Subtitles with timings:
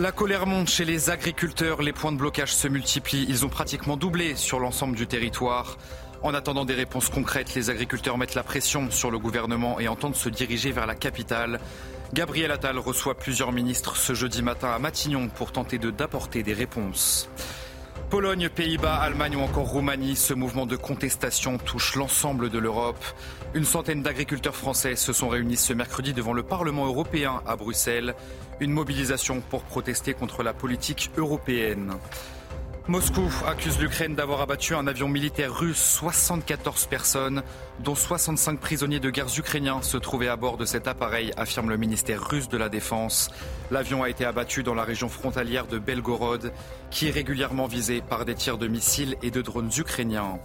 [0.00, 3.98] La colère monte chez les agriculteurs, les points de blocage se multiplient, ils ont pratiquement
[3.98, 5.76] doublé sur l'ensemble du territoire.
[6.22, 10.16] En attendant des réponses concrètes, les agriculteurs mettent la pression sur le gouvernement et entendent
[10.16, 11.60] se diriger vers la capitale.
[12.14, 17.28] Gabriel Attal reçoit plusieurs ministres ce jeudi matin à Matignon pour tenter d'apporter des réponses.
[18.10, 23.04] Pologne, Pays-Bas, Allemagne ou encore Roumanie, ce mouvement de contestation touche l'ensemble de l'Europe.
[23.54, 28.16] Une centaine d'agriculteurs français se sont réunis ce mercredi devant le Parlement européen à Bruxelles.
[28.58, 31.92] Une mobilisation pour protester contre la politique européenne.
[32.88, 35.80] Moscou accuse l'Ukraine d'avoir abattu un avion militaire russe.
[35.80, 37.42] 74 personnes,
[37.78, 41.76] dont 65 prisonniers de guerre ukrainiens, se trouvaient à bord de cet appareil, affirme le
[41.76, 43.30] ministère russe de la Défense.
[43.70, 46.52] L'avion a été abattu dans la région frontalière de Belgorod,
[46.90, 50.38] qui est régulièrement visée par des tirs de missiles et de drones ukrainiens.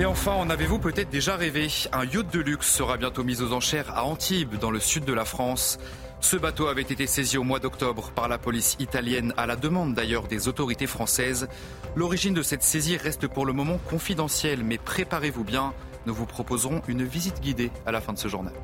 [0.00, 1.68] Et enfin, en avez-vous peut-être déjà rêvé?
[1.92, 5.12] Un yacht de luxe sera bientôt mis aux enchères à Antibes, dans le sud de
[5.12, 5.78] la France.
[6.22, 9.92] Ce bateau avait été saisi au mois d'octobre par la police italienne, à la demande
[9.92, 11.48] d'ailleurs des autorités françaises.
[11.96, 15.74] L'origine de cette saisie reste pour le moment confidentielle, mais préparez-vous bien,
[16.06, 18.54] nous vous proposerons une visite guidée à la fin de ce journal.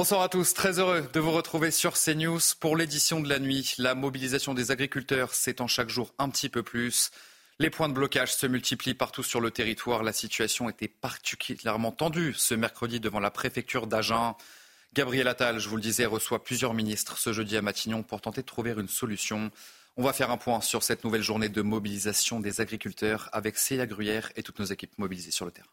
[0.00, 3.74] Bonsoir à tous, très heureux de vous retrouver sur CNews pour l'édition de la nuit.
[3.76, 7.10] La mobilisation des agriculteurs s'étend chaque jour un petit peu plus.
[7.58, 10.02] Les points de blocage se multiplient partout sur le territoire.
[10.02, 14.36] La situation était particulièrement tendue ce mercredi devant la préfecture d'Agen.
[14.94, 18.40] Gabriel Attal, je vous le disais, reçoit plusieurs ministres ce jeudi à Matignon pour tenter
[18.40, 19.50] de trouver une solution.
[19.98, 23.84] On va faire un point sur cette nouvelle journée de mobilisation des agriculteurs avec Célia
[23.84, 25.68] Gruyère et toutes nos équipes mobilisées sur le terrain.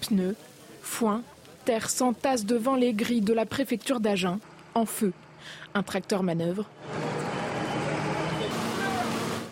[0.00, 0.36] Pneus,
[0.80, 1.22] foin,
[1.66, 4.38] terre s'entasse devant les grilles de la préfecture d'Agen,
[4.74, 5.12] en feu.
[5.74, 6.64] Un tracteur manœuvre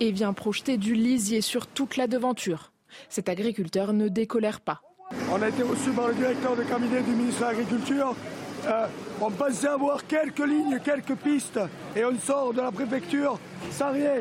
[0.00, 2.72] et vient projeter du lisier sur toute la devanture.
[3.08, 4.80] Cet agriculteur ne décolère pas.
[5.30, 8.14] On a été reçu par le directeur de cabinet du ministre de l'Agriculture.
[8.66, 8.86] Euh,
[9.20, 11.60] on pensait avoir quelques lignes, quelques pistes,
[11.96, 13.38] et on sort de la préfecture
[13.70, 14.16] sans rien.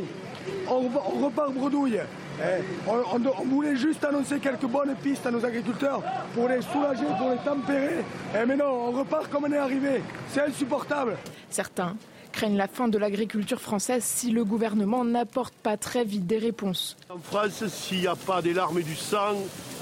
[0.70, 2.00] On, on repart bredouille.
[2.42, 6.02] Eh, on, voulait juste annoncer quelques bonnes pistes à nos agriculteurs
[6.34, 8.00] pour les soulager, pour les tempérer.
[8.00, 10.02] Et eh, mais non, on repart comme on est arrivé.
[10.30, 11.18] C'est insupportable.
[11.50, 11.96] Certains
[12.32, 16.98] craignent la fin de l'agriculture française si le gouvernement n'apporte pas très vite des réponses.
[17.10, 19.36] En France, s'il n'y a pas des larmes et du sang,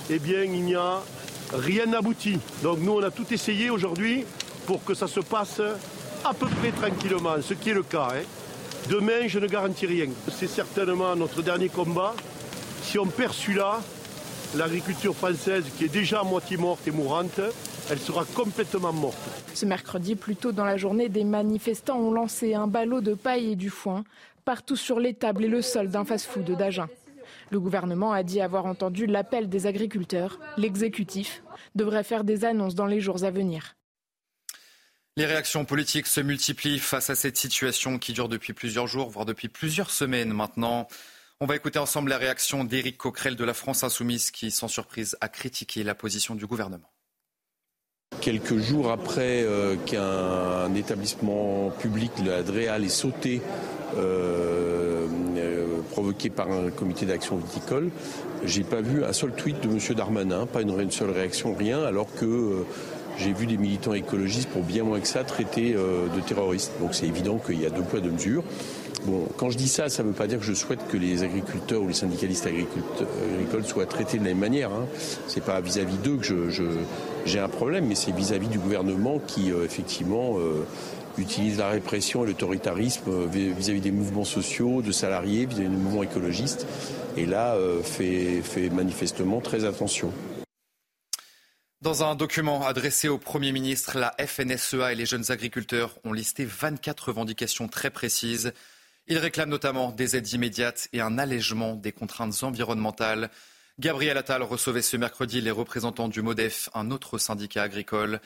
[0.10, 1.00] eh bien, il n'y a
[1.54, 2.38] rien abouti.
[2.62, 4.26] Donc nous, on a tout essayé aujourd'hui
[4.66, 5.62] pour que ça se passe
[6.26, 8.10] à peu près tranquillement, ce qui est le cas.
[8.12, 8.24] Hein.
[8.90, 10.08] Demain, je ne garantis rien.
[10.30, 12.14] C'est certainement notre dernier combat.
[12.82, 13.82] Si on perd celui-là,
[14.56, 17.40] l'agriculture française, qui est déjà à moitié morte et mourante,
[17.90, 19.18] elle sera complètement morte.
[19.54, 23.52] Ce mercredi, plus tôt dans la journée, des manifestants ont lancé un ballot de paille
[23.52, 24.04] et du foin
[24.46, 26.88] partout sur les tables et le sol d'un fast-food d'Agen.
[27.52, 30.40] Le gouvernement a dit avoir entendu l'appel des agriculteurs.
[30.58, 31.44] L'exécutif
[31.76, 33.76] devrait faire des annonces dans les jours à venir.
[35.18, 39.26] Les réactions politiques se multiplient face à cette situation qui dure depuis plusieurs jours, voire
[39.26, 40.88] depuis plusieurs semaines maintenant.
[41.44, 45.18] On va écouter ensemble la réaction d'Éric Coquerel de la France Insoumise qui, sans surprise,
[45.22, 46.92] a critiqué la position du gouvernement.
[48.22, 53.42] Quelques jours après euh, qu'un établissement public, la DREAL, ait sauté,
[53.98, 57.90] euh, euh, provoqué par un comité d'action viticole,
[58.46, 59.80] j'ai pas vu un seul tweet de M.
[59.96, 62.66] Darmanin, pas une, seule réaction, rien, alors que
[63.24, 66.72] j'ai vu des militants écologistes, pour bien moins que ça, traités de terroristes.
[66.80, 68.44] Donc c'est évident qu'il y a deux poids, deux mesures.
[69.06, 71.24] Bon, quand je dis ça, ça ne veut pas dire que je souhaite que les
[71.24, 74.72] agriculteurs ou les syndicalistes agricoles soient traités de la même manière.
[74.72, 74.86] Hein.
[75.28, 76.50] Ce n'est pas vis-à-vis d'eux que
[77.26, 80.66] j'ai un problème, mais c'est vis-à-vis du gouvernement qui, euh, effectivement, euh,
[81.18, 86.04] utilise la répression et l'autoritarisme euh, vis-à-vis des mouvements sociaux, de salariés, vis-à-vis des mouvements
[86.04, 86.68] écologistes.
[87.18, 90.12] Et là, fait manifestement très attention.
[91.82, 96.46] Dans un document adressé au Premier ministre, la FNSEA et les jeunes agriculteurs ont listé
[96.46, 98.54] 24 revendications très précises
[99.08, 103.30] il réclame notamment des aides immédiates et un allègement des contraintes environnementales.
[103.80, 108.22] Gabriel Attal recevait ce mercredi les représentants du MODEF, un autre syndicat agricole.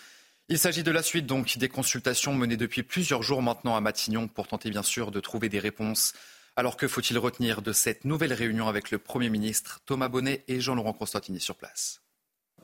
[0.47, 1.25] Il s'agit de la suite
[1.57, 5.49] des consultations menées depuis plusieurs jours maintenant à Matignon pour tenter bien sûr de trouver
[5.49, 6.13] des réponses.
[6.55, 9.79] Alors que faut-il retenir de cette nouvelle réunion avec le Premier ministre?
[9.85, 12.04] Thomas Bonnet et Jean-Laurent Constantini sur place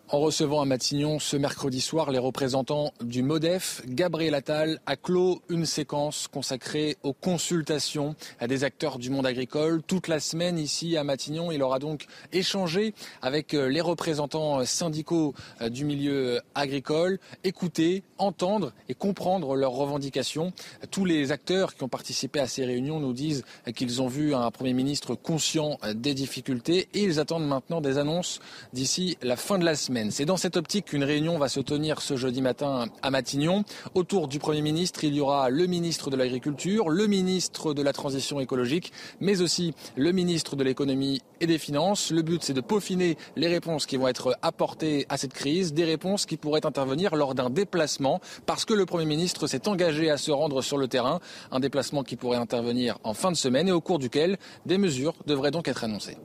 [0.10, 5.42] en recevant à Matignon ce mercredi soir les représentants du MODEF, Gabriel Attal a clos
[5.50, 9.82] une séquence consacrée aux consultations à des acteurs du monde agricole.
[9.84, 15.34] Toute la semaine ici à Matignon, il aura donc échangé avec euh, les représentants syndicaux
[15.62, 20.52] euh, du milieu agricole, écouter, entendre et comprendre leurs revendications.
[20.90, 23.44] Tous les acteurs qui ont participé à ces réunions nous disent
[23.76, 28.40] qu'ils ont vu un Premier ministre conscient des difficultés et ils attendent maintenant des annonces
[28.74, 29.91] d'ici la fin de la semaine.
[30.12, 33.66] C'est dans cette optique qu'une réunion va se tenir ce jeudi matin à Matignon.
[33.94, 37.92] Autour du Premier ministre, il y aura le ministre de l'Agriculture, le ministre de la
[37.92, 42.10] Transition écologique, mais aussi le ministre de l'Économie et des Finances.
[42.12, 45.86] Le but, c'est de peaufiner les réponses qui vont être apportées à cette crise, des
[45.86, 50.16] réponses qui pourraient intervenir lors d'un déplacement, parce que le Premier ministre s'est engagé à
[50.16, 51.20] se rendre sur le terrain,
[51.52, 55.16] un déplacement qui pourrait intervenir en fin de semaine et au cours duquel des mesures
[55.26, 56.18] devraient donc être annoncées.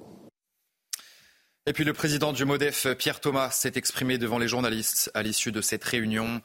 [1.68, 5.50] Et puis le président du MODEF, Pierre Thomas, s'est exprimé devant les journalistes à l'issue
[5.50, 6.40] de cette réunion.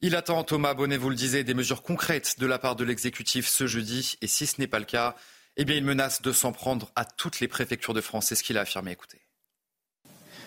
[0.00, 3.46] Il attend, Thomas Bonnet vous le disait, des mesures concrètes de la part de l'exécutif
[3.46, 4.16] ce jeudi.
[4.22, 5.14] Et si ce n'est pas le cas,
[5.56, 8.26] eh bien, il menace de s'en prendre à toutes les préfectures de France.
[8.26, 8.90] C'est ce qu'il a affirmé.
[8.90, 9.20] Écoutez.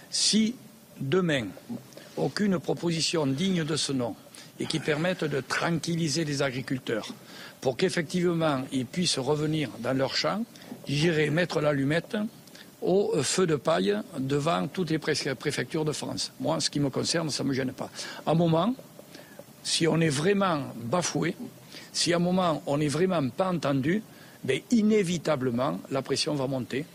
[0.09, 0.53] Si
[0.99, 1.47] demain,
[2.17, 4.17] aucune proposition digne de ce nom
[4.59, 7.07] et qui permette de tranquilliser les agriculteurs
[7.61, 10.43] pour qu'effectivement ils puissent revenir dans leur champ,
[10.87, 12.17] j'irai mettre l'allumette
[12.81, 16.31] au feu de paille devant toutes les préfectures de France.
[16.39, 17.89] Moi, ce qui me concerne, ça ne me gêne pas.
[18.25, 18.75] À un moment,
[19.63, 21.35] si on est vraiment bafoué,
[21.91, 24.01] si à un moment on n'est vraiment pas entendu,
[24.43, 26.85] ben, inévitablement, la pression va monter.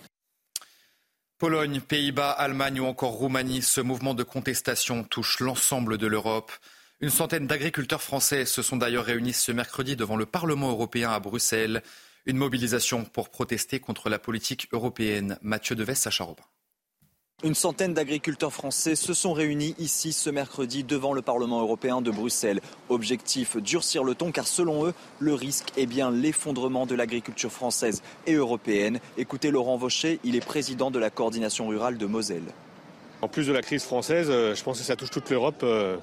[1.38, 6.52] Pologne, Pays-Bas, Allemagne ou encore Roumanie, ce mouvement de contestation touche l'ensemble de l'Europe.
[7.00, 11.20] Une centaine d'agriculteurs français se sont d'ailleurs réunis ce mercredi devant le Parlement européen à
[11.20, 11.82] Bruxelles.
[12.26, 15.38] Une mobilisation pour protester contre la politique européenne.
[15.42, 16.42] Mathieu Deves, Sacha Robin.
[17.42, 22.10] Une centaine d'agriculteurs français se sont réunis ici ce mercredi devant le Parlement européen de
[22.10, 22.62] Bruxelles.
[22.88, 28.02] Objectif, durcir le ton car selon eux, le risque est bien l'effondrement de l'agriculture française
[28.26, 29.00] et européenne.
[29.18, 32.54] Écoutez Laurent Vaucher, il est président de la coordination rurale de Moselle.
[33.20, 35.60] En plus de la crise française, euh, je pense que ça touche toute l'Europe.
[35.62, 35.98] Euh,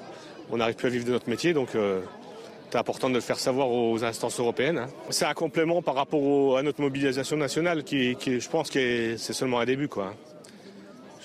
[0.52, 2.02] on n'arrive plus à vivre de notre métier, donc euh,
[2.72, 4.78] c'est important de le faire savoir aux instances européennes.
[4.78, 4.88] Hein.
[5.10, 9.60] C'est un complément par rapport à notre mobilisation nationale qui, je pense que c'est seulement
[9.60, 9.90] un début.
[9.90, 10.14] Quoi.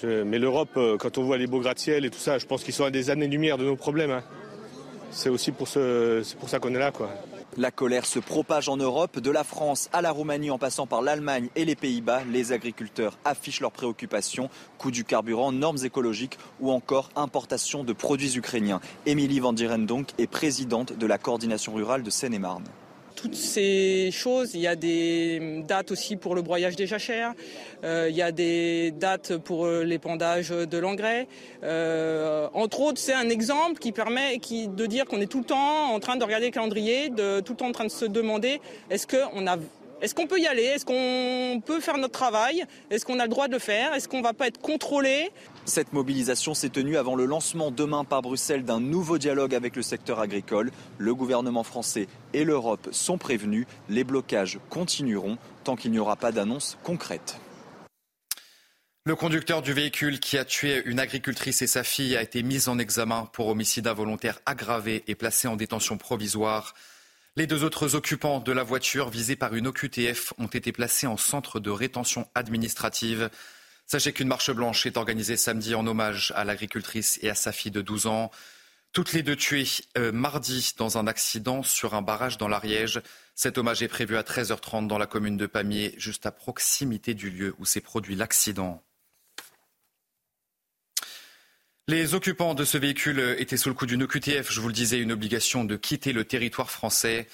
[0.02, 2.74] mais l'Europe, euh, quand on voit les beaux gratte-ciel et tout ça, je pense qu'ils
[2.74, 4.10] sont à des années-lumière de nos problèmes.
[4.10, 4.24] Hein.
[5.12, 6.90] C'est aussi pour, ça qu'on est là.
[7.58, 11.00] La colère se propage en Europe, de la France à la Roumanie en passant par
[11.00, 12.20] l'Allemagne et les Pays-Bas.
[12.30, 18.36] Les agriculteurs affichent leurs préoccupations, coût du carburant, normes écologiques ou encore importation de produits
[18.36, 18.82] ukrainiens.
[19.06, 22.64] Émilie Van donc est présidente de la coordination rurale de Seine-et-Marne
[23.16, 24.54] toutes ces choses.
[24.54, 27.34] Il y a des dates aussi pour le broyage des jachères.
[27.82, 31.26] Euh, il y a des dates pour euh, l'épandage de l'engrais.
[31.64, 35.44] Euh, entre autres, c'est un exemple qui permet qui, de dire qu'on est tout le
[35.44, 38.04] temps en train de regarder le calendrier, de, tout le temps en train de se
[38.04, 38.60] demander
[38.90, 39.56] est-ce qu'on a
[40.02, 40.62] est-ce qu'on peut y aller?
[40.62, 42.64] Est-ce qu'on peut faire notre travail?
[42.90, 43.94] Est-ce qu'on a le droit de le faire?
[43.94, 45.30] Est-ce qu'on ne va pas être contrôlé?
[45.64, 49.82] Cette mobilisation s'est tenue avant le lancement demain par Bruxelles d'un nouveau dialogue avec le
[49.82, 50.70] secteur agricole.
[50.98, 53.66] Le gouvernement français et l'Europe sont prévenus.
[53.88, 57.40] Les blocages continueront tant qu'il n'y aura pas d'annonce concrète.
[59.06, 62.68] Le conducteur du véhicule qui a tué une agricultrice et sa fille a été mis
[62.68, 66.74] en examen pour homicide involontaire aggravé et placé en détention provisoire.
[67.38, 71.18] Les deux autres occupants de la voiture visés par une OQTF ont été placés en
[71.18, 73.28] centre de rétention administrative.
[73.86, 77.70] Sachez qu'une marche blanche est organisée samedi en hommage à l'agricultrice et à sa fille
[77.70, 78.30] de 12 ans.
[78.92, 79.66] Toutes les deux tuées
[79.98, 83.02] euh, mardi dans un accident sur un barrage dans l'Ariège.
[83.34, 87.28] Cet hommage est prévu à 13h30 dans la commune de Pamiers, juste à proximité du
[87.28, 88.82] lieu où s'est produit l'accident.
[91.88, 94.98] Les occupants de ce véhicule étaient sous le coup d'une OQTF, je vous le disais,
[94.98, 97.28] une obligation de quitter le territoire français.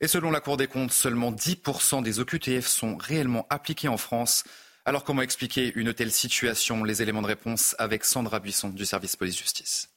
[0.00, 4.44] Et selon la Cour des comptes, seulement 10% des OQTF sont réellement appliqués en France.
[4.86, 6.84] Alors comment expliquer une telle situation?
[6.84, 9.90] Les éléments de réponse avec Sandra Buisson du service police-justice.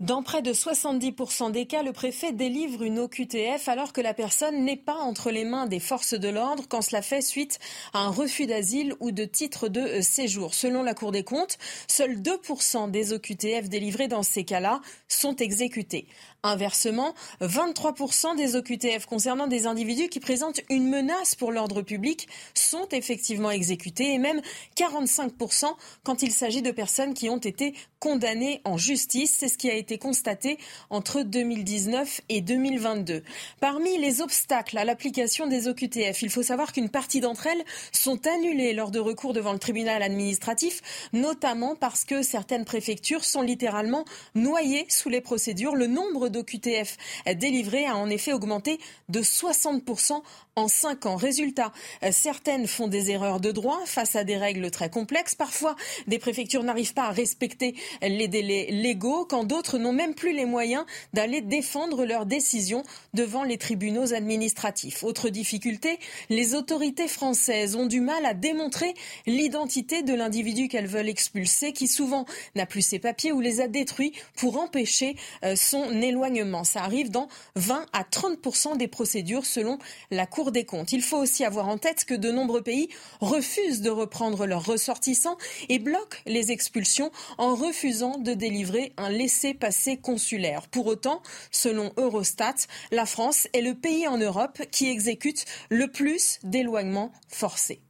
[0.00, 4.64] Dans près de 70% des cas, le préfet délivre une OQTF alors que la personne
[4.64, 7.58] n'est pas entre les mains des forces de l'ordre quand cela fait suite
[7.92, 10.54] à un refus d'asile ou de titre de séjour.
[10.54, 16.06] Selon la Cour des comptes, seuls 2% des OQTF délivrés dans ces cas-là sont exécutés.
[16.44, 22.86] Inversement, 23% des OQTF concernant des individus qui présentent une menace pour l'ordre public sont
[22.92, 24.40] effectivement exécutés et même
[24.76, 25.64] 45%
[26.04, 29.34] quand il s'agit de personnes qui ont été condamnées en justice.
[29.36, 30.58] C'est ce qui a été constaté
[30.90, 33.24] entre 2019 et 2022.
[33.60, 38.28] Parmi les obstacles à l'application des OQTF, il faut savoir qu'une partie d'entre elles sont
[38.28, 44.04] annulées lors de recours devant le tribunal administratif, notamment parce que certaines préfectures sont littéralement
[44.36, 45.74] noyées sous les procédures.
[45.74, 46.96] Le nombre d'OQTF
[47.36, 50.22] délivrés a en effet augmenté de 60%
[50.56, 51.16] en 5 ans.
[51.16, 51.72] Résultat,
[52.10, 55.34] certaines font des erreurs de droit face à des règles très complexes.
[55.34, 60.32] Parfois, des préfectures n'arrivent pas à respecter les délais légaux, quand d'autres n'ont même plus
[60.32, 62.82] les moyens d'aller défendre leurs décisions
[63.14, 65.04] devant les tribunaux administratifs.
[65.04, 68.94] Autre difficulté, les autorités françaises ont du mal à démontrer
[69.26, 73.68] l'identité de l'individu qu'elles veulent expulser, qui souvent n'a plus ses papiers ou les a
[73.68, 76.17] détruits pour empêcher euh, son éloignement.
[76.64, 79.78] Ça arrive dans 20 à 30% des procédures selon
[80.10, 80.92] la Cour des comptes.
[80.92, 82.88] Il faut aussi avoir en tête que de nombreux pays
[83.20, 89.96] refusent de reprendre leurs ressortissants et bloquent les expulsions en refusant de délivrer un laissez-passer
[89.96, 90.68] consulaire.
[90.68, 92.54] Pour autant, selon Eurostat,
[92.90, 97.80] la France est le pays en Europe qui exécute le plus d'éloignements forcés.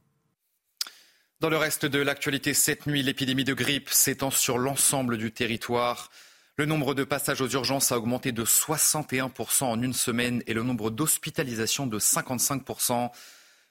[1.39, 6.11] Dans le reste de l'actualité, cette nuit, l'épidémie de grippe s'étend sur l'ensemble du territoire.
[6.59, 10.61] Le nombre de passages aux urgences a augmenté de 61% en une semaine et le
[10.61, 13.11] nombre d'hospitalisations de 55%.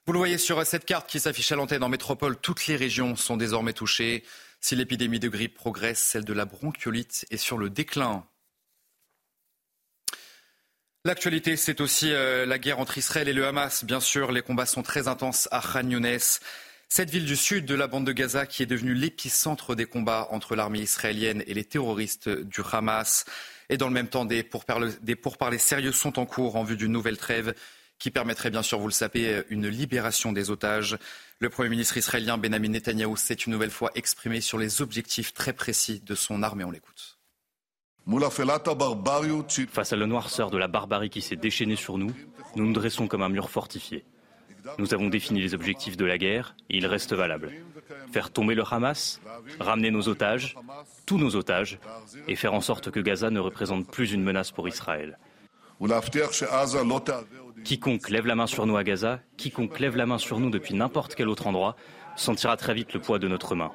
[0.06, 3.14] Vous le voyez sur cette carte qui s'affiche à l'antenne en métropole, toutes les régions
[3.14, 4.24] sont désormais touchées.
[4.62, 8.26] Si l'épidémie de grippe progresse, celle de la bronchiolite est sur le déclin.
[11.04, 13.84] L'actualité, c'est aussi euh, la guerre entre Israël et le Hamas.
[13.84, 16.18] Bien sûr, les combats sont très intenses à Khan Younes.
[16.90, 20.26] Cette ville du sud de la bande de Gaza qui est devenue l'épicentre des combats
[20.30, 23.26] entre l'armée israélienne et les terroristes du Hamas.
[23.68, 27.18] Et dans le même temps, des pourparlers, sérieux sont en cours en vue d'une nouvelle
[27.18, 27.54] trêve
[27.98, 30.96] qui permettrait bien sûr, vous le savez, une libération des otages.
[31.40, 35.52] Le Premier ministre israélien Benjamin Netanyahou s'est une nouvelle fois exprimé sur les objectifs très
[35.52, 36.64] précis de son armée.
[36.64, 37.18] On l'écoute.
[39.70, 42.14] Face à la noirceur de la barbarie qui s'est déchaînée sur nous,
[42.56, 44.04] nous nous dressons comme un mur fortifié.
[44.78, 47.52] Nous avons défini les objectifs de la guerre et ils restent valables.
[48.12, 49.20] Faire tomber le Hamas,
[49.60, 50.56] ramener nos otages,
[51.06, 51.78] tous nos otages,
[52.26, 55.18] et faire en sorte que Gaza ne représente plus une menace pour Israël.
[57.64, 60.74] Quiconque lève la main sur nous à Gaza, quiconque lève la main sur nous depuis
[60.74, 61.76] n'importe quel autre endroit,
[62.16, 63.70] sentira très vite le poids de notre main.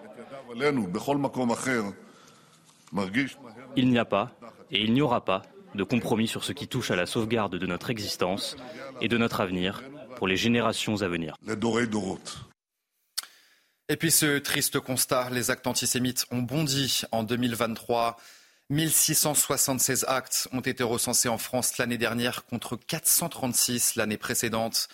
[3.75, 4.31] Il n'y a pas,
[4.71, 5.41] et il n'y aura pas,
[5.75, 8.55] de compromis sur ce qui touche à la sauvegarde de notre existence
[9.01, 9.81] et de notre avenir,
[10.23, 11.35] pour les générations à venir.
[13.89, 18.15] Et puis ce triste constat, les actes antisémites ont bondi en 2023.
[18.69, 24.87] 1676 actes ont été recensés en France l'année dernière contre 436 l'année précédente.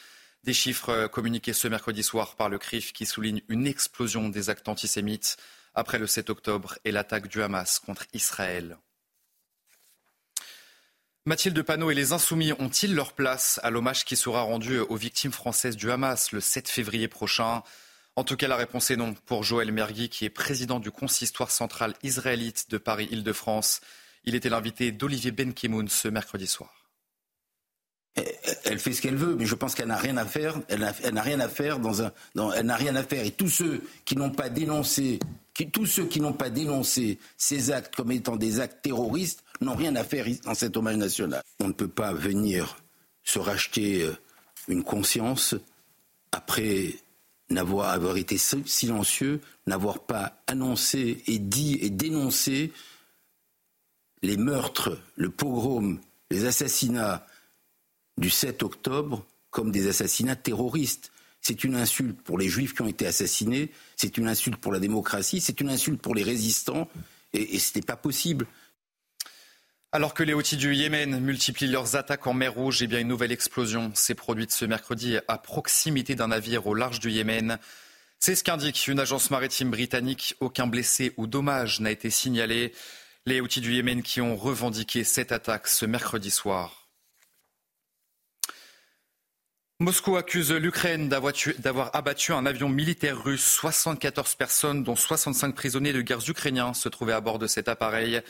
[0.45, 4.67] Des chiffres communiqués ce mercredi soir par le CRIF qui soulignent une explosion des actes
[4.67, 5.37] antisémites
[5.75, 8.79] après le 7 octobre et l'attaque du Hamas contre Israël.
[11.25, 15.33] Mathilde Panot et les Insoumis ont-ils leur place à l'hommage qui sera rendu aux victimes
[15.33, 17.61] françaises du Hamas le 7 février prochain?
[18.15, 21.51] En tout cas, la réponse est non pour Joël Mergui, qui est président du consistoire
[21.51, 23.81] central israélite de Paris-Île-de-France.
[24.23, 26.73] Il était l'invité d'Olivier Benkemoun ce mercredi soir.
[28.63, 30.59] Elle fait ce qu'elle veut, mais je pense qu'elle n'a rien à faire.
[30.67, 32.11] Elle n'a rien à faire dans un.
[32.55, 33.25] elle n'a rien à faire.
[33.25, 35.19] Et tous ceux qui n'ont pas dénoncé,
[35.71, 39.95] tous ceux qui n'ont pas dénoncé ces actes comme étant des actes terroristes, n'ont rien
[39.95, 41.43] à faire dans cet hommage national.
[41.59, 42.77] On ne peut pas venir
[43.23, 44.15] se racheter euh,
[44.67, 45.55] une conscience
[46.31, 46.95] après
[47.49, 52.71] n'avoir avoir été silencieux, n'avoir pas annoncé et dit et dénoncé
[54.21, 55.99] les meurtres, le pogrom,
[56.29, 57.25] les assassinats
[58.17, 61.11] du 7 octobre comme des assassinats terroristes.
[61.41, 64.79] C'est une insulte pour les juifs qui ont été assassinés, c'est une insulte pour la
[64.79, 66.89] démocratie, c'est une insulte pour les résistants,
[67.33, 68.45] et ce n'est pas possible.
[69.91, 73.07] Alors que les Houthis du Yémen multiplient leurs attaques en mer Rouge, eh bien une
[73.07, 77.57] nouvelle explosion s'est produite ce mercredi à proximité d'un navire au large du Yémen.
[78.19, 80.35] C'est ce qu'indique une agence maritime britannique.
[80.41, 82.71] Aucun blessé ou dommage n'a été signalé.
[83.25, 86.87] Les Houthis du Yémen qui ont revendiqué cette attaque ce mercredi soir.
[89.79, 93.43] Moscou accuse l'Ukraine d'avoir abattu un avion militaire russe.
[93.43, 98.21] 74 personnes, dont 65 prisonniers de guerre ukrainiens, se trouvaient à bord de cet appareil.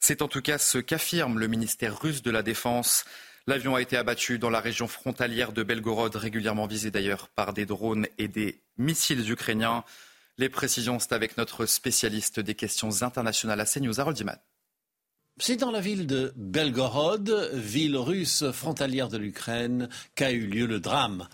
[0.00, 3.04] C'est en tout cas ce qu'affirme le ministère russe de la Défense.
[3.46, 7.66] L'avion a été abattu dans la région frontalière de Belgorod, régulièrement visée d'ailleurs par des
[7.66, 9.84] drones et des missiles ukrainiens.
[10.36, 14.00] Les précisions, c'est avec notre spécialiste des questions internationales à CNews.
[15.40, 20.80] C'est dans la ville de Belgorod, ville russe frontalière de l'Ukraine, qu'a eu lieu le
[20.80, 21.28] drame.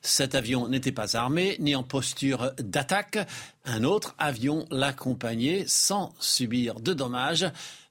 [0.00, 3.18] Cet avion n'était pas armé ni en posture d'attaque.
[3.64, 7.46] Un autre avion l'accompagnait sans subir de dommages.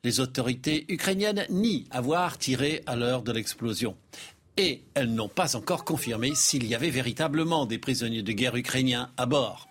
[0.05, 3.97] Les autorités ukrainiennes nient avoir tiré à l'heure de l'explosion.
[4.55, 9.11] Et elles n'ont pas encore confirmé s'il y avait véritablement des prisonniers de guerre ukrainiens
[9.17, 9.67] à bord.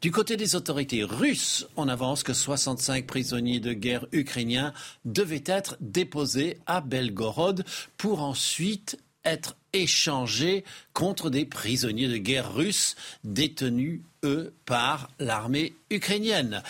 [0.00, 4.72] Du côté des autorités russes, on avance que 65 prisonniers de guerre ukrainiens
[5.04, 7.64] devaient être déposés à Belgorod
[7.96, 16.62] pour ensuite être échangés contre des prisonniers de guerre russes détenus, eux, par l'armée ukrainienne.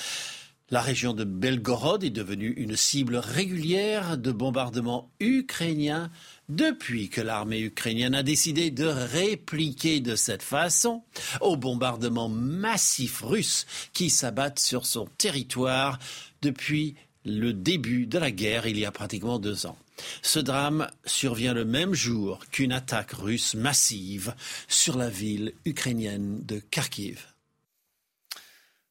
[0.71, 6.11] La région de Belgorod est devenue une cible régulière de bombardements ukrainiens
[6.51, 11.03] depuis que l'armée ukrainienne a décidé de répliquer de cette façon
[11.41, 15.99] aux bombardements massifs russes qui s'abattent sur son territoire
[16.43, 19.79] depuis le début de la guerre il y a pratiquement deux ans.
[20.21, 24.35] Ce drame survient le même jour qu'une attaque russe massive
[24.69, 27.38] sur la ville ukrainienne de Kharkiv.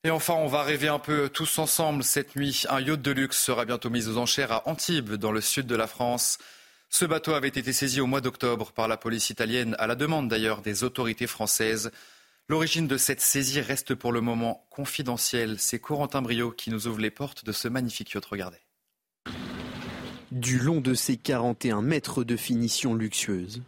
[0.07, 2.63] Et enfin, on va rêver un peu tous ensemble cette nuit.
[2.69, 5.75] Un yacht de luxe sera bientôt mis aux enchères à Antibes, dans le sud de
[5.75, 6.37] la France.
[6.87, 10.29] Ce bateau avait été saisi au mois d'octobre par la police italienne, à la demande
[10.29, 11.91] d'ailleurs des autorités françaises.
[12.47, 15.57] L'origine de cette saisie reste pour le moment confidentielle.
[15.59, 18.23] C'est Corentin Brio qui nous ouvre les portes de ce magnifique yacht.
[18.23, 18.59] Regardez.
[20.31, 23.61] Du long de ses 41 mètres de finition luxueuse,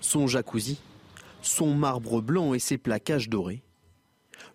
[0.00, 0.80] son jacuzzi,
[1.40, 3.62] son marbre blanc et ses plaquages dorés,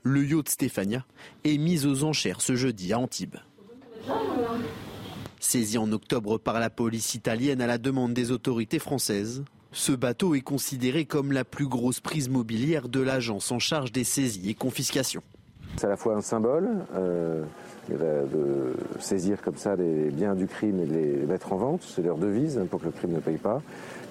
[0.03, 1.05] le yacht Stéphania
[1.43, 3.37] est mis aux enchères ce jeudi à Antibes.
[5.39, 10.33] Saisi en octobre par la police italienne à la demande des autorités françaises, ce bateau
[10.35, 14.55] est considéré comme la plus grosse prise mobilière de l'agence en charge des saisies et
[14.55, 15.23] confiscations.
[15.77, 17.43] C'est à la fois un symbole euh,
[17.89, 22.01] de saisir comme ça les biens du crime et de les mettre en vente, c'est
[22.01, 23.61] leur devise hein, pour que le crime ne paye pas.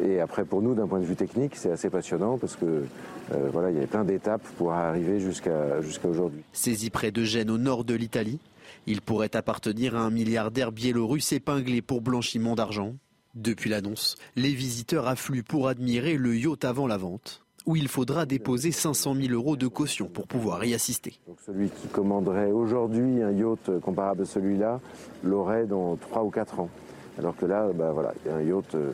[0.00, 3.48] Et après pour nous d'un point de vue technique c'est assez passionnant parce que euh,
[3.52, 6.42] voilà il y a plein d'étapes pour arriver jusqu'à jusqu'à aujourd'hui.
[6.52, 8.38] Saisi près de Gênes au nord de l'Italie,
[8.86, 12.94] il pourrait appartenir à un milliardaire biélorusse épinglé pour blanchiment d'argent.
[13.34, 18.26] Depuis l'annonce, les visiteurs affluent pour admirer le yacht avant la vente, où il faudra
[18.26, 21.20] déposer 500 000 euros de caution pour pouvoir y assister.
[21.44, 24.80] celui qui commanderait aujourd'hui un yacht comparable à celui-là
[25.24, 26.70] l'aurait dans 3 ou 4 ans.
[27.18, 28.92] Alors que là, bah voilà, il y a un yacht euh,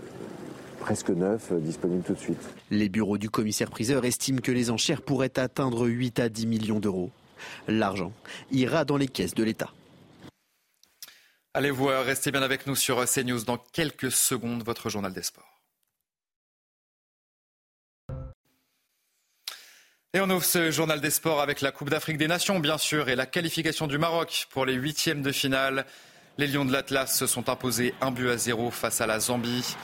[0.80, 2.54] presque neuf euh, disponible tout de suite.
[2.70, 7.10] Les bureaux du commissaire-priseur estiment que les enchères pourraient atteindre 8 à 10 millions d'euros.
[7.68, 8.12] L'argent
[8.50, 9.70] ira dans les caisses de l'État.
[11.54, 15.61] Allez voir, restez bien avec nous sur CNews dans quelques secondes, votre journal des sports.
[20.42, 23.86] Ce journal des sports avec la Coupe d'Afrique des Nations, bien sûr, et la qualification
[23.86, 25.86] du Maroc pour les huitièmes de finale.
[26.36, 29.76] Les Lions de l'Atlas se sont imposés un but à zéro face à la Zambie.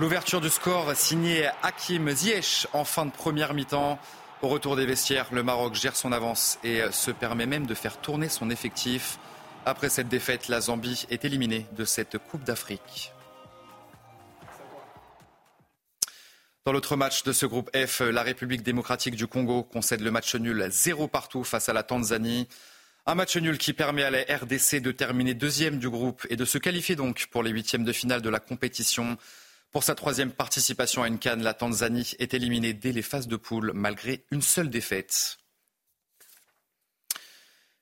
[0.00, 3.98] L'ouverture du score signée Hakim Ziyech en fin de première mi-temps.
[4.42, 7.96] Au retour des vestiaires, le Maroc gère son avance et se permet même de faire
[7.96, 9.18] tourner son effectif.
[9.64, 13.12] Après cette défaite, la Zambie est éliminée de cette Coupe d'Afrique.
[16.64, 20.36] Dans l'autre match de ce groupe F, la République démocratique du Congo concède le match
[20.36, 22.46] nul 0 partout face à la Tanzanie.
[23.04, 26.44] Un match nul qui permet à la RDC de terminer deuxième du groupe et de
[26.44, 29.18] se qualifier donc pour les huitièmes de finale de la compétition.
[29.72, 33.34] Pour sa troisième participation à une canne, la Tanzanie est éliminée dès les phases de
[33.34, 35.38] poule malgré une seule défaite.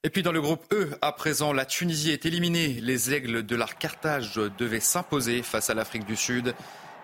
[0.04, 2.80] Et puis dans le groupe E, à présent, la Tunisie est éliminée.
[2.80, 6.54] Les aigles de l'Arc Carthage devaient s'imposer face à l'Afrique du Sud.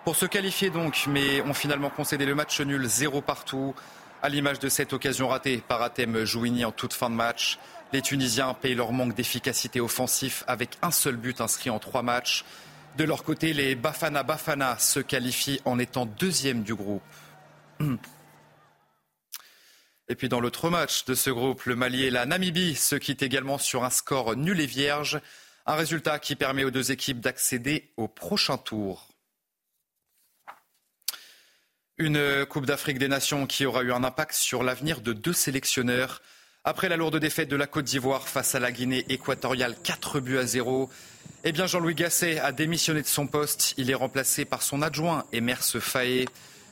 [0.07, 3.75] Pour se qualifier donc, mais ont finalement concédé le match nul zéro partout.
[4.21, 7.59] À l'image de cette occasion ratée par Atem Jouini en toute fin de match,
[7.91, 12.45] les Tunisiens payent leur manque d'efficacité offensif avec un seul but inscrit en trois matchs.
[12.95, 17.03] De leur côté, les Bafana Bafana se qualifient en étant deuxième du groupe.
[20.07, 23.23] Et puis dans l'autre match de ce groupe, le Mali et la Namibie se quittent
[23.23, 25.19] également sur un score nul et vierge.
[25.65, 29.06] Un résultat qui permet aux deux équipes d'accéder au prochain tour.
[31.99, 36.21] Une Coupe d'Afrique des Nations qui aura eu un impact sur l'avenir de deux sélectionneurs.
[36.63, 40.37] Après la lourde défaite de la Côte d'Ivoire face à la Guinée équatoriale, 4 buts
[40.37, 40.91] à 0,
[41.43, 43.73] eh bien Jean-Louis Gasset a démissionné de son poste.
[43.77, 46.27] Il est remplacé par son adjoint, Emers Faé.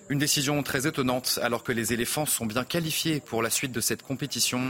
[0.10, 3.82] Une décision très étonnante alors que les éléphants sont bien qualifiés pour la suite de
[3.82, 4.70] cette compétition.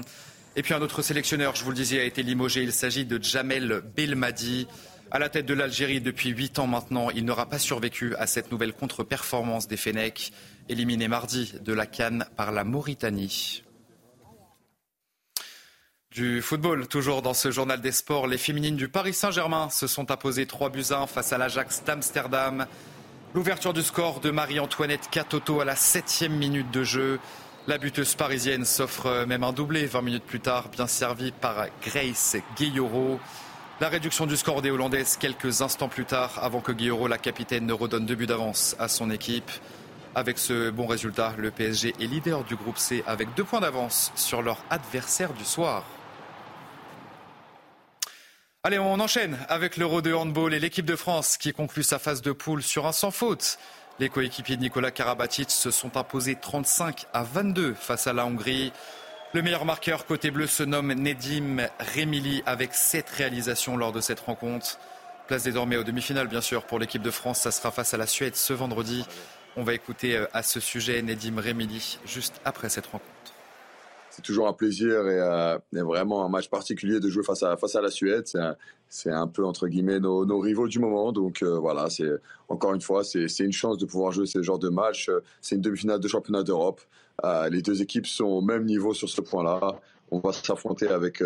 [0.56, 2.63] Et puis un autre sélectionneur, je vous le disais, a été limogé.
[2.63, 4.68] Il s'agit de Jamel Belmadi.
[5.15, 8.51] À la tête de l'Algérie depuis huit ans maintenant, il n'aura pas survécu à cette
[8.51, 10.34] nouvelle contre-performance des Fennecs,
[10.67, 13.63] éliminés mardi de la Cannes par la Mauritanie.
[16.12, 20.12] Du football, toujours dans ce journal des sports, les féminines du Paris Saint-Germain se sont
[20.12, 22.67] imposées 3 buts 1 face à l'Ajax d'Amsterdam.
[23.34, 27.21] L'ouverture du score de Marie-Antoinette Catoto à la septième minute de jeu.
[27.67, 32.36] La buteuse parisienne s'offre même un doublé 20 minutes plus tard, bien servi par Grace
[32.58, 33.21] Guillaureau.
[33.82, 37.66] La réduction du score des Hollandaises quelques instants plus tard, avant que Guillaureau, la capitaine,
[37.66, 39.52] ne redonne deux buts d'avance à son équipe.
[40.16, 44.14] Avec ce bon résultat, le PSG est leader du groupe C avec deux points d'avance
[44.16, 45.84] sur leur adversaire du soir.
[48.64, 52.22] Allez, on enchaîne avec l'Euro de handball et l'équipe de France qui conclut sa phase
[52.22, 53.60] de poule sur un sans faute.
[54.00, 58.72] Les coéquipiers de Nicolas Karabatic se sont imposés 35 à 22 face à la Hongrie.
[59.36, 61.58] Le meilleur marqueur côté bleu se nomme Nedim
[61.93, 64.80] Remili avec 7 réalisations lors de cette rencontre.
[65.28, 67.41] Place désormais aux demi-finales, bien sûr, pour l'équipe de France.
[67.41, 69.06] Ça sera face à la Suède ce vendredi.
[69.58, 73.12] On va écouter euh, à ce sujet Nedim Remili juste après cette rencontre
[74.15, 77.76] c'est toujours un plaisir euh, et, vraiment un match particulier de jouer face à, face
[77.76, 78.26] à la Suède.
[78.88, 81.12] C'est un, peu, entre guillemets, nos, rivaux du moment.
[81.12, 82.10] Donc euh, voilà, c'est
[82.48, 85.12] encore une fois, c'est une chance de pouvoir jouer ce genre de match.
[85.41, 86.80] C'est une demi-finale de championnat d'Europe.
[87.23, 89.80] Euh, les deux équipes sont au même niveau sur ce point-là.
[90.12, 91.23] On va s'affronter avec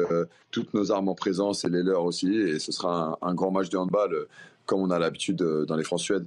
[0.51, 2.33] toutes nos armes en présence et les leurs aussi.
[2.33, 4.27] Et ce sera un, un grand match de handball
[4.65, 6.25] comme on a l'habitude dans les France-Suède.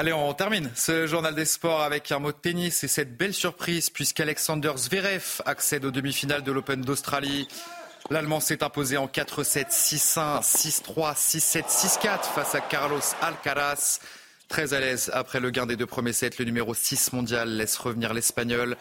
[0.00, 3.34] Allez, on termine ce journal des sports avec un mot de tennis et cette belle
[3.34, 7.48] surprise puisqu'Alexander Zverev accède aux demi-finales de l'Open d'Australie.
[8.08, 13.98] L'Allemand s'est imposé en 4-7, 6-1, 6-3, 6-7, 6-4 face à Carlos Alcaraz.
[14.48, 17.76] Très à l'aise après le gain des deux premiers sets, le numéro 6 mondial laisse
[17.76, 18.76] revenir l'Espagnol.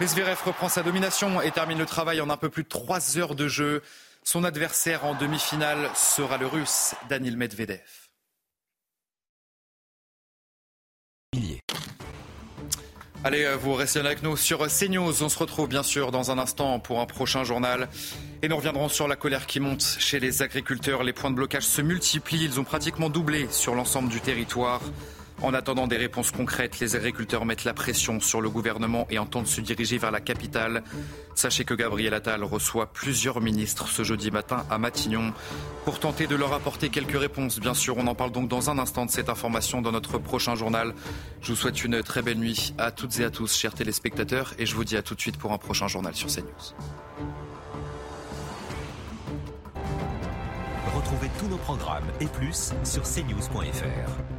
[0.00, 3.34] Zverev reprend sa domination et termine le travail en un peu plus de 3 heures
[3.34, 3.82] de jeu.
[4.24, 8.01] Son adversaire en demi-finale sera le Russe Daniil Medvedev.
[13.24, 15.22] Allez, euh, vous restez avec nous sur CNews.
[15.22, 17.88] On se retrouve bien sûr dans un instant pour un prochain journal.
[18.42, 21.04] Et nous reviendrons sur la colère qui monte chez les agriculteurs.
[21.04, 22.42] Les points de blocage se multiplient.
[22.42, 24.80] Ils ont pratiquement doublé sur l'ensemble du territoire.
[25.40, 29.46] En attendant des réponses concrètes, les agriculteurs mettent la pression sur le gouvernement et entendent
[29.46, 30.84] se diriger vers la capitale.
[31.34, 35.32] Sachez que Gabriel Attal reçoit plusieurs ministres ce jeudi matin à Matignon
[35.84, 37.58] pour tenter de leur apporter quelques réponses.
[37.58, 40.54] Bien sûr, on en parle donc dans un instant de cette information dans notre prochain
[40.54, 40.94] journal.
[41.40, 44.66] Je vous souhaite une très belle nuit à toutes et à tous, chers téléspectateurs, et
[44.66, 46.74] je vous dis à tout de suite pour un prochain journal sur CNews.
[50.94, 54.31] Retrouvez tous nos programmes et plus sur cnews.fr.